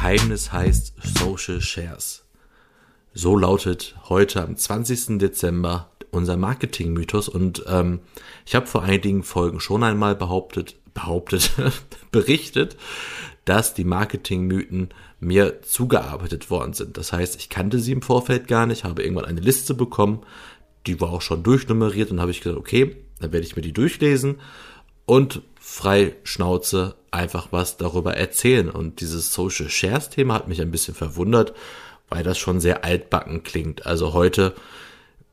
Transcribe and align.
Geheimnis 0.00 0.50
heißt 0.50 0.94
Social 1.18 1.60
Shares. 1.60 2.24
So 3.12 3.36
lautet 3.36 3.96
heute 4.08 4.42
am 4.42 4.56
20. 4.56 5.18
Dezember 5.18 5.90
unser 6.10 6.38
Marketing-Mythos 6.38 7.28
und 7.28 7.64
ähm, 7.68 8.00
ich 8.46 8.54
habe 8.54 8.66
vor 8.66 8.82
einigen 8.82 9.22
Folgen 9.22 9.60
schon 9.60 9.82
einmal 9.82 10.16
behauptet, 10.16 10.76
behauptet, 10.94 11.52
berichtet, 12.12 12.78
dass 13.44 13.74
die 13.74 13.84
Marketing-Mythen 13.84 14.88
mir 15.20 15.60
zugearbeitet 15.60 16.48
worden 16.48 16.72
sind. 16.72 16.96
Das 16.96 17.12
heißt, 17.12 17.36
ich 17.36 17.50
kannte 17.50 17.78
sie 17.78 17.92
im 17.92 18.00
Vorfeld 18.00 18.48
gar 18.48 18.64
nicht, 18.64 18.84
habe 18.84 19.02
irgendwann 19.02 19.26
eine 19.26 19.42
Liste 19.42 19.74
bekommen, 19.74 20.22
die 20.86 20.98
war 21.02 21.10
auch 21.10 21.22
schon 21.22 21.42
durchnummeriert 21.42 22.10
und 22.10 22.20
habe 22.20 22.30
ich 22.30 22.40
gesagt, 22.40 22.58
okay, 22.58 22.96
dann 23.18 23.32
werde 23.32 23.44
ich 23.44 23.54
mir 23.54 23.62
die 23.62 23.74
durchlesen 23.74 24.40
und 25.10 25.42
frei 25.58 26.14
Schnauze 26.22 26.94
einfach 27.10 27.48
was 27.50 27.76
darüber 27.76 28.16
erzählen. 28.16 28.70
Und 28.70 29.00
dieses 29.00 29.34
Social 29.34 29.68
Shares 29.68 30.08
Thema 30.08 30.34
hat 30.34 30.46
mich 30.46 30.60
ein 30.60 30.70
bisschen 30.70 30.94
verwundert, 30.94 31.52
weil 32.08 32.22
das 32.22 32.38
schon 32.38 32.60
sehr 32.60 32.84
altbacken 32.84 33.42
klingt. 33.42 33.86
Also 33.86 34.12
heute 34.12 34.54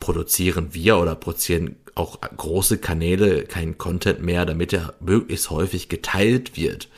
produzieren 0.00 0.72
wir 0.72 0.96
oder 0.96 1.14
produzieren 1.14 1.76
auch 1.96 2.18
große 2.22 2.78
Kanäle 2.78 3.42
keinen 3.42 3.76
Content 3.76 4.22
mehr, 4.22 4.46
damit 4.46 4.72
er 4.72 4.94
möglichst 5.00 5.50
häufig 5.50 5.90
geteilt 5.90 6.56
wird. 6.56 6.88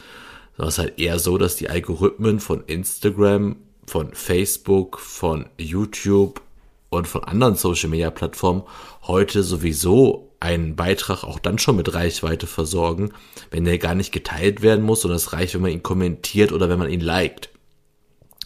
Das 0.57 0.74
ist 0.74 0.79
halt 0.79 1.01
eher 1.01 1.18
so, 1.18 1.38
dass 1.38 1.57
die 1.57 1.71
Algorithmen 1.71 2.38
von 2.38 2.62
Instagram, 2.68 3.57
von 3.84 4.15
Facebook, 4.15 5.01
von 5.01 5.46
YouTube 5.59 6.41
und 6.88 7.09
von 7.09 7.24
anderen 7.24 7.57
Social 7.57 7.88
Media 7.88 8.12
Plattformen 8.12 8.62
heute 9.02 9.43
sowieso 9.43 10.30
einen 10.41 10.75
Beitrag 10.75 11.23
auch 11.23 11.39
dann 11.39 11.59
schon 11.59 11.77
mit 11.77 11.93
Reichweite 11.93 12.46
versorgen, 12.46 13.13
wenn 13.51 13.65
der 13.65 13.79
gar 13.79 13.95
nicht 13.95 14.10
geteilt 14.10 14.63
werden 14.63 14.85
muss 14.85 15.05
und 15.05 15.13
es 15.13 15.35
reicht, 15.35 15.55
wenn 15.55 15.60
man 15.60 15.71
ihn 15.71 15.83
kommentiert 15.83 16.52
oder 16.52 16.69
wenn 16.71 16.79
man 16.79 16.91
ihn 16.91 17.01
liked. 17.01 17.51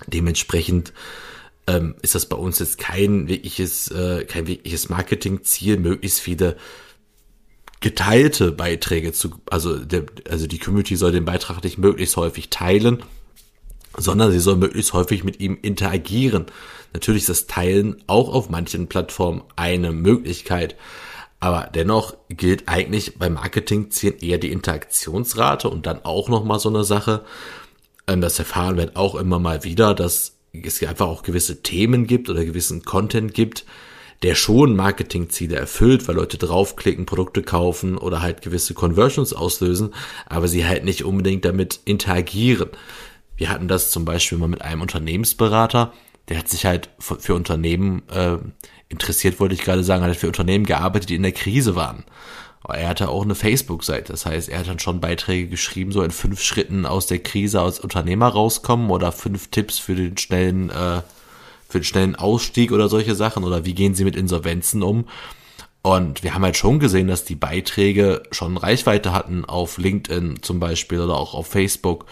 Dementsprechend 0.08 0.92
ähm, 1.68 1.94
ist 2.02 2.16
das 2.16 2.26
bei 2.26 2.36
uns 2.36 2.58
jetzt 2.58 2.78
kein 2.78 3.28
wirkliches, 3.28 3.90
äh, 3.92 4.24
kein 4.24 4.48
wirkliches 4.48 4.88
Marketingziel, 4.88 5.78
möglichst 5.78 6.20
viele 6.20 6.56
geteilte 7.80 8.50
Beiträge 8.50 9.12
zu, 9.12 9.30
also 9.48 9.78
der, 9.78 10.06
also 10.28 10.46
die 10.46 10.58
Community 10.58 10.96
soll 10.96 11.12
den 11.12 11.24
Beitrag 11.24 11.62
nicht 11.62 11.78
möglichst 11.78 12.16
häufig 12.16 12.50
teilen, 12.50 13.02
sondern 13.96 14.32
sie 14.32 14.40
soll 14.40 14.56
möglichst 14.56 14.94
häufig 14.94 15.22
mit 15.22 15.38
ihm 15.38 15.58
interagieren. 15.62 16.46
Natürlich 16.92 17.22
ist 17.22 17.28
das 17.28 17.46
Teilen 17.46 18.02
auch 18.06 18.32
auf 18.32 18.50
manchen 18.50 18.88
Plattformen 18.88 19.42
eine 19.54 19.92
Möglichkeit, 19.92 20.76
aber 21.44 21.68
dennoch 21.74 22.16
gilt 22.30 22.70
eigentlich 22.70 23.18
beim 23.18 23.34
Marketingzielen 23.34 24.18
eher 24.20 24.38
die 24.38 24.50
Interaktionsrate 24.50 25.68
und 25.68 25.84
dann 25.84 26.02
auch 26.02 26.30
nochmal 26.30 26.58
so 26.58 26.70
eine 26.70 26.84
Sache. 26.84 27.22
Ähm, 28.06 28.22
das 28.22 28.38
erfahren 28.38 28.78
wir 28.78 28.92
auch 28.94 29.14
immer 29.14 29.38
mal 29.38 29.62
wieder, 29.62 29.92
dass 29.92 30.38
es 30.54 30.82
einfach 30.82 31.06
auch 31.06 31.22
gewisse 31.22 31.62
Themen 31.62 32.06
gibt 32.06 32.30
oder 32.30 32.46
gewissen 32.46 32.82
Content 32.86 33.34
gibt, 33.34 33.66
der 34.22 34.36
schon 34.36 34.74
Marketingziele 34.74 35.56
erfüllt, 35.56 36.08
weil 36.08 36.14
Leute 36.14 36.38
draufklicken, 36.38 37.04
Produkte 37.04 37.42
kaufen 37.42 37.98
oder 37.98 38.22
halt 38.22 38.40
gewisse 38.40 38.72
Conversions 38.72 39.34
auslösen, 39.34 39.92
aber 40.24 40.48
sie 40.48 40.64
halt 40.64 40.84
nicht 40.84 41.04
unbedingt 41.04 41.44
damit 41.44 41.78
interagieren. 41.84 42.70
Wir 43.36 43.50
hatten 43.50 43.68
das 43.68 43.90
zum 43.90 44.06
Beispiel 44.06 44.38
mal 44.38 44.48
mit 44.48 44.62
einem 44.62 44.80
Unternehmensberater, 44.80 45.92
der 46.28 46.38
hat 46.38 46.48
sich 46.48 46.64
halt 46.66 46.90
für 46.98 47.34
Unternehmen 47.34 48.02
äh, 48.08 48.38
interessiert, 48.88 49.40
wollte 49.40 49.54
ich 49.54 49.62
gerade 49.62 49.84
sagen, 49.84 50.04
hat 50.04 50.16
für 50.16 50.26
Unternehmen 50.26 50.64
gearbeitet, 50.64 51.10
die 51.10 51.16
in 51.16 51.22
der 51.22 51.32
Krise 51.32 51.76
waren. 51.76 52.04
Er 52.66 52.88
hatte 52.88 53.10
auch 53.10 53.24
eine 53.24 53.34
Facebook-Seite, 53.34 54.12
das 54.12 54.24
heißt, 54.24 54.48
er 54.48 54.60
hat 54.60 54.68
dann 54.68 54.78
schon 54.78 55.00
Beiträge 55.00 55.48
geschrieben, 55.48 55.92
so 55.92 56.02
in 56.02 56.10
fünf 56.10 56.40
Schritten 56.40 56.86
aus 56.86 57.06
der 57.06 57.18
Krise 57.18 57.60
als 57.60 57.78
Unternehmer 57.78 58.28
rauskommen 58.28 58.90
oder 58.90 59.12
fünf 59.12 59.48
Tipps 59.48 59.78
für 59.78 59.94
den 59.94 60.16
schnellen, 60.16 60.70
äh, 60.70 61.02
für 61.68 61.80
den 61.80 61.84
schnellen 61.84 62.16
Ausstieg 62.16 62.72
oder 62.72 62.88
solche 62.88 63.14
Sachen 63.14 63.44
oder 63.44 63.66
wie 63.66 63.74
gehen 63.74 63.94
sie 63.94 64.04
mit 64.04 64.16
Insolvenzen 64.16 64.82
um. 64.82 65.06
Und 65.82 66.22
wir 66.22 66.32
haben 66.32 66.44
halt 66.44 66.56
schon 66.56 66.78
gesehen, 66.78 67.08
dass 67.08 67.26
die 67.26 67.34
Beiträge 67.34 68.22
schon 68.30 68.56
Reichweite 68.56 69.12
hatten 69.12 69.44
auf 69.44 69.76
LinkedIn 69.76 70.38
zum 70.40 70.58
Beispiel 70.58 70.98
oder 70.98 71.14
auch 71.14 71.34
auf 71.34 71.48
Facebook. 71.48 72.06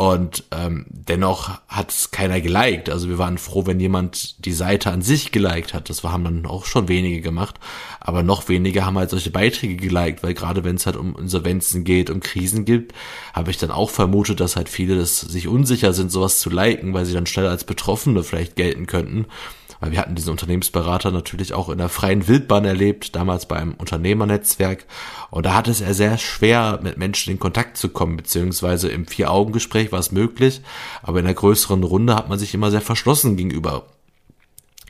Und 0.00 0.44
ähm, 0.50 0.86
dennoch 0.88 1.60
hat 1.68 1.90
es 1.90 2.10
keiner 2.10 2.40
geliked. 2.40 2.88
Also 2.88 3.10
wir 3.10 3.18
waren 3.18 3.36
froh, 3.36 3.66
wenn 3.66 3.78
jemand 3.80 4.46
die 4.46 4.54
Seite 4.54 4.90
an 4.90 5.02
sich 5.02 5.30
geliked 5.30 5.74
hat. 5.74 5.90
Das 5.90 6.02
haben 6.02 6.24
dann 6.24 6.46
auch 6.46 6.64
schon 6.64 6.88
wenige 6.88 7.20
gemacht. 7.20 7.56
Aber 8.00 8.22
noch 8.22 8.48
weniger 8.48 8.86
haben 8.86 8.96
halt 8.96 9.10
solche 9.10 9.30
Beiträge 9.30 9.76
geliked, 9.76 10.22
weil 10.22 10.32
gerade 10.32 10.64
wenn 10.64 10.76
es 10.76 10.86
halt 10.86 10.96
um 10.96 11.18
Insolvenzen 11.18 11.84
geht, 11.84 12.08
um 12.08 12.20
Krisen 12.20 12.64
gibt, 12.64 12.94
habe 13.34 13.50
ich 13.50 13.58
dann 13.58 13.70
auch 13.70 13.90
vermutet, 13.90 14.40
dass 14.40 14.56
halt 14.56 14.70
viele 14.70 14.96
das 14.96 15.20
sich 15.20 15.48
unsicher 15.48 15.92
sind, 15.92 16.10
sowas 16.10 16.40
zu 16.40 16.48
liken, 16.48 16.94
weil 16.94 17.04
sie 17.04 17.12
dann 17.12 17.26
schnell 17.26 17.48
als 17.48 17.64
Betroffene 17.64 18.22
vielleicht 18.22 18.56
gelten 18.56 18.86
könnten 18.86 19.26
weil 19.80 19.92
wir 19.92 19.98
hatten 19.98 20.14
diesen 20.14 20.30
Unternehmensberater 20.30 21.10
natürlich 21.10 21.54
auch 21.54 21.70
in 21.70 21.78
der 21.78 21.88
freien 21.88 22.28
Wildbahn 22.28 22.64
erlebt, 22.64 23.16
damals 23.16 23.46
beim 23.46 23.74
Unternehmernetzwerk. 23.74 24.84
Und 25.30 25.46
da 25.46 25.54
hatte 25.54 25.70
es 25.70 25.80
er 25.80 25.94
sehr 25.94 26.18
schwer, 26.18 26.80
mit 26.82 26.98
Menschen 26.98 27.32
in 27.32 27.38
Kontakt 27.38 27.78
zu 27.78 27.88
kommen, 27.88 28.16
beziehungsweise 28.16 28.88
im 28.88 29.06
Vier-Augen-Gespräch 29.06 29.90
war 29.90 29.98
es 29.98 30.12
möglich, 30.12 30.60
aber 31.02 31.20
in 31.20 31.24
der 31.24 31.34
größeren 31.34 31.82
Runde 31.82 32.14
hat 32.14 32.28
man 32.28 32.38
sich 32.38 32.54
immer 32.54 32.70
sehr 32.70 32.82
verschlossen 32.82 33.36
gegenüber 33.36 33.86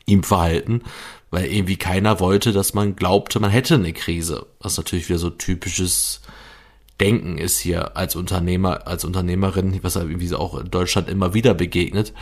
ihm 0.06 0.24
verhalten, 0.24 0.82
weil 1.30 1.46
irgendwie 1.46 1.76
keiner 1.76 2.18
wollte, 2.18 2.52
dass 2.52 2.74
man 2.74 2.96
glaubte, 2.96 3.38
man 3.38 3.50
hätte 3.50 3.76
eine 3.76 3.92
Krise, 3.92 4.46
was 4.58 4.76
natürlich 4.76 5.08
wieder 5.08 5.20
so 5.20 5.30
typisches 5.30 6.20
Denken 7.00 7.38
ist 7.38 7.58
hier 7.60 7.96
als 7.96 8.16
Unternehmer, 8.16 8.86
als 8.86 9.04
Unternehmerin, 9.04 9.78
was 9.82 9.96
irgendwie 9.96 10.34
auch 10.34 10.58
in 10.58 10.70
Deutschland 10.70 11.08
immer 11.08 11.32
wieder 11.32 11.54
begegnet. 11.54 12.12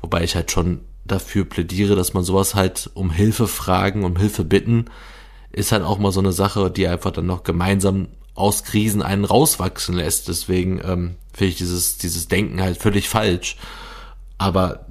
Wobei 0.00 0.22
ich 0.22 0.36
halt 0.36 0.50
schon 0.52 0.80
dafür 1.04 1.44
plädiere, 1.44 1.96
dass 1.96 2.14
man 2.14 2.24
sowas 2.24 2.54
halt 2.54 2.90
um 2.94 3.10
Hilfe 3.10 3.48
fragen, 3.48 4.04
um 4.04 4.16
Hilfe 4.16 4.44
bitten, 4.44 4.86
ist 5.50 5.72
halt 5.72 5.82
auch 5.82 5.98
mal 5.98 6.12
so 6.12 6.20
eine 6.20 6.32
Sache, 6.32 6.70
die 6.70 6.86
einfach 6.86 7.10
dann 7.10 7.26
noch 7.26 7.42
gemeinsam 7.42 8.08
aus 8.34 8.64
Krisen 8.64 9.02
einen 9.02 9.24
rauswachsen 9.24 9.94
lässt. 9.94 10.28
Deswegen 10.28 10.80
ähm, 10.84 11.16
finde 11.32 11.50
ich 11.50 11.56
dieses, 11.56 11.98
dieses 11.98 12.28
Denken 12.28 12.60
halt 12.60 12.78
völlig 12.78 13.08
falsch. 13.08 13.56
Aber 14.38 14.86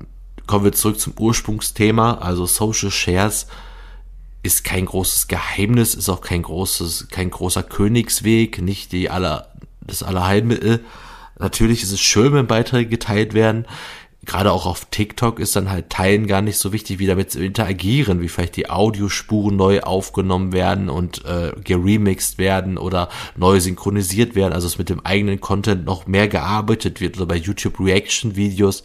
kommen 0.47 0.65
wir 0.65 0.73
zurück 0.73 0.99
zum 0.99 1.13
Ursprungsthema, 1.17 2.15
also 2.15 2.45
Social 2.45 2.91
Shares 2.91 3.47
ist 4.43 4.63
kein 4.63 4.85
großes 4.85 5.27
Geheimnis, 5.27 5.93
ist 5.93 6.09
auch 6.09 6.21
kein 6.21 6.41
großes, 6.41 7.09
kein 7.09 7.29
großer 7.29 7.63
Königsweg, 7.63 8.61
nicht 8.61 8.91
die 8.91 9.09
aller, 9.09 9.47
das 9.81 10.03
Allerheilmittel. 10.03 10.83
Natürlich 11.37 11.83
ist 11.83 11.91
es 11.91 12.01
schön, 12.01 12.33
wenn 12.33 12.47
Beiträge 12.47 12.89
geteilt 12.89 13.33
werden 13.33 13.65
gerade 14.25 14.51
auch 14.51 14.65
auf 14.65 14.85
TikTok 14.85 15.39
ist 15.39 15.55
dann 15.55 15.69
halt 15.69 15.89
Teilen 15.89 16.27
gar 16.27 16.41
nicht 16.41 16.57
so 16.57 16.73
wichtig, 16.73 16.99
wie 16.99 17.07
damit 17.07 17.31
zu 17.31 17.43
interagieren, 17.43 18.21
wie 18.21 18.29
vielleicht 18.29 18.55
die 18.55 18.69
Audiospuren 18.69 19.55
neu 19.55 19.81
aufgenommen 19.81 20.53
werden 20.53 20.89
und 20.89 21.25
äh, 21.25 21.53
geremixed 21.63 22.37
werden 22.37 22.77
oder 22.77 23.09
neu 23.35 23.59
synchronisiert 23.59 24.35
werden, 24.35 24.53
also 24.53 24.67
es 24.67 24.77
mit 24.77 24.89
dem 24.89 25.03
eigenen 25.05 25.41
Content 25.41 25.85
noch 25.85 26.05
mehr 26.05 26.27
gearbeitet 26.27 27.01
wird 27.01 27.17
oder 27.17 27.25
bei 27.25 27.35
YouTube 27.35 27.79
Reaction 27.79 28.35
Videos. 28.35 28.83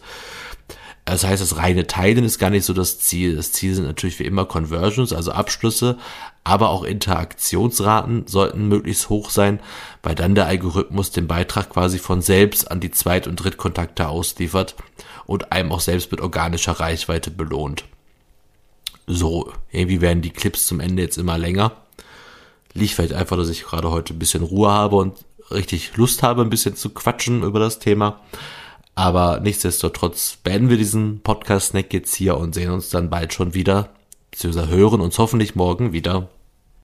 Das 1.07 1.23
heißt, 1.23 1.41
das 1.41 1.55
reine 1.55 1.87
Teilen 1.87 2.25
ist 2.25 2.37
gar 2.37 2.49
nicht 2.49 2.65
so 2.65 2.73
das 2.73 2.99
Ziel. 2.99 3.37
Das 3.37 3.53
Ziel 3.53 3.73
sind 3.73 3.85
natürlich 3.85 4.19
wie 4.19 4.25
immer 4.25 4.43
Conversions, 4.43 5.13
also 5.13 5.31
Abschlüsse, 5.31 5.97
aber 6.43 6.69
auch 6.69 6.83
Interaktionsraten 6.83 8.27
sollten 8.27 8.67
möglichst 8.67 9.07
hoch 9.07 9.29
sein, 9.29 9.61
weil 10.03 10.15
dann 10.15 10.35
der 10.35 10.47
Algorithmus 10.47 11.11
den 11.11 11.25
Beitrag 11.25 11.69
quasi 11.69 11.97
von 11.97 12.21
selbst 12.21 12.69
an 12.69 12.81
die 12.81 12.91
Zweit- 12.91 13.25
und 13.25 13.37
Drittkontakte 13.37 14.09
ausliefert 14.09 14.75
und 15.25 15.53
einem 15.53 15.71
auch 15.71 15.79
selbst 15.79 16.11
mit 16.11 16.19
organischer 16.19 16.73
Reichweite 16.73 17.31
belohnt. 17.31 17.85
So, 19.07 19.53
irgendwie 19.71 20.01
werden 20.01 20.21
die 20.21 20.31
Clips 20.31 20.67
zum 20.67 20.81
Ende 20.81 21.03
jetzt 21.03 21.17
immer 21.17 21.37
länger. 21.37 21.71
Liegt 22.73 22.95
vielleicht 22.95 23.13
einfach, 23.13 23.37
dass 23.37 23.47
ich 23.47 23.63
gerade 23.63 23.91
heute 23.91 24.13
ein 24.13 24.19
bisschen 24.19 24.43
Ruhe 24.43 24.71
habe 24.71 24.97
und 24.97 25.13
richtig 25.51 25.95
Lust 25.95 26.21
habe, 26.21 26.41
ein 26.41 26.49
bisschen 26.49 26.75
zu 26.75 26.89
quatschen 26.89 27.43
über 27.43 27.61
das 27.61 27.79
Thema. 27.79 28.19
Aber 28.97 29.39
nichtsdestotrotz 29.41 30.37
beenden 30.43 30.71
wir 30.71 30.77
diesen 30.77 31.19
Podcast-Snack 31.19 31.93
jetzt 31.93 32.15
hier 32.15 32.35
und 32.35 32.55
sehen 32.55 32.71
uns 32.71 32.89
dann 32.89 33.11
bald 33.11 33.31
schon 33.31 33.53
wieder, 33.53 33.89
beziehungsweise 34.31 34.69
hören 34.69 35.01
uns 35.01 35.19
hoffentlich 35.19 35.53
morgen 35.53 35.93
wieder 35.93 36.29